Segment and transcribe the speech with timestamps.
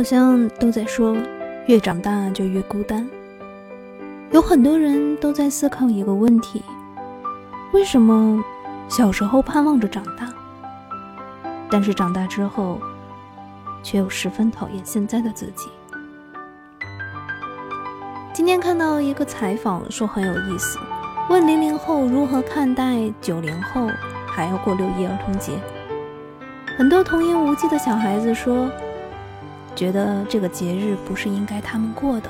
[0.00, 1.14] 好像都在说，
[1.66, 3.06] 越长大就越孤单。
[4.30, 6.62] 有很多人都在思考一个问题：
[7.74, 8.42] 为什么
[8.88, 10.26] 小时候盼望着长大，
[11.70, 12.80] 但是长大之后，
[13.82, 15.68] 却又十分讨厌现在的自己？
[18.32, 20.78] 今天看到一个采访，说很有意思，
[21.28, 23.86] 问零零后如何看待九零后
[24.26, 25.52] 还要过六一儿童节。
[26.78, 28.66] 很多童言无忌的小孩子说，
[29.80, 32.28] 觉得这个节日不是应该他们过的。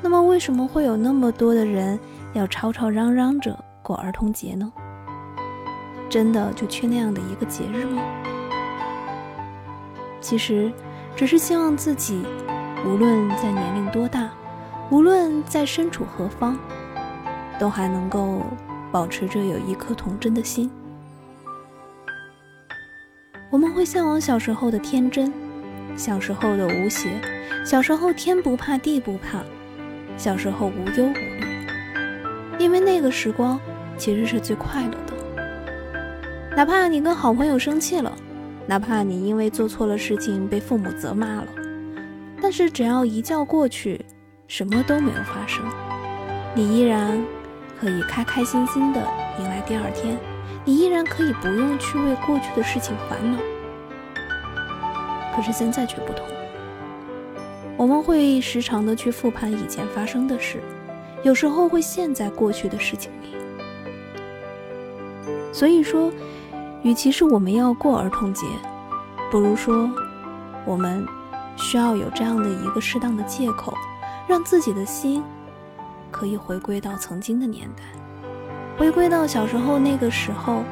[0.00, 2.00] 那么，为什么会有那么多的人
[2.32, 4.72] 要吵吵嚷嚷着过儿童节呢？
[6.08, 8.02] 真的就缺那样的一个节日吗？
[10.22, 10.72] 其实，
[11.14, 12.24] 只是希望自己。
[12.86, 14.30] 无论在年龄多大，
[14.88, 16.58] 无论在身处何方，
[17.58, 18.40] 都还能够
[18.90, 20.70] 保持着有一颗童真的心。
[23.50, 25.30] 我们会向往小时候的天真，
[25.96, 27.08] 小时候的无邪，
[27.64, 29.42] 小时候天不怕地不怕，
[30.16, 31.46] 小时候无忧无虑，
[32.58, 33.60] 因为那个时光
[33.96, 36.56] 其实是最快乐的。
[36.56, 38.12] 哪怕你跟好朋友生气了，
[38.66, 41.46] 哪怕你因为做错了事情被父母责骂了。
[42.40, 44.04] 但是只要一觉过去，
[44.48, 45.64] 什么都没有发生，
[46.54, 47.22] 你依然
[47.78, 49.00] 可以开开心心的
[49.38, 50.18] 迎来第二天，
[50.64, 53.38] 你依然可以不用去为过去的事情烦恼。
[55.34, 56.26] 可是现在却不同，
[57.76, 60.60] 我们会时常的去复盘以前发生的事，
[61.22, 63.34] 有时候会陷在过去的事情里。
[65.52, 66.12] 所以说，
[66.82, 68.46] 与其是我们要过儿童节，
[69.30, 69.90] 不如说
[70.64, 71.06] 我们。
[71.54, 73.74] 需要有这样的一个适当的借口，
[74.26, 75.22] 让自己的心
[76.10, 77.82] 可以回归到曾经的年代，
[78.78, 80.62] 回归到小时候那个时候，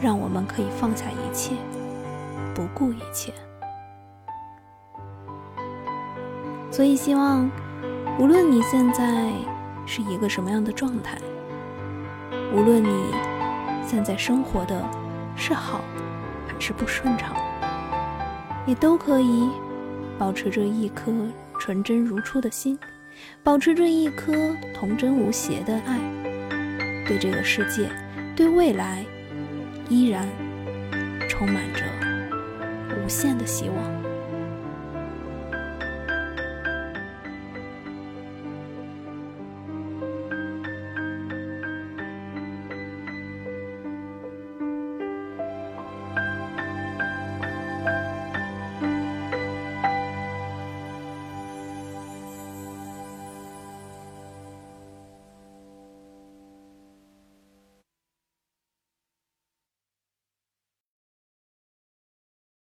[0.00, 1.52] 让我们可以放下一切，
[2.56, 3.34] 不顾一切。
[6.70, 7.50] 所以，希望
[8.18, 9.30] 无论你现在
[9.84, 11.18] 是一个什么样的状态，
[12.54, 13.14] 无论你
[13.86, 14.82] 现在生活的
[15.36, 15.82] 是好
[16.48, 17.36] 还是不顺畅。
[18.64, 19.48] 你都可以
[20.18, 21.12] 保持着一颗
[21.60, 22.78] 纯真如初的心，
[23.42, 24.32] 保持着一颗
[24.74, 26.00] 童真无邪的爱，
[27.06, 27.90] 对这个世界，
[28.34, 29.04] 对未来，
[29.90, 30.26] 依然
[31.28, 31.84] 充满着
[32.94, 34.05] 无限的希望。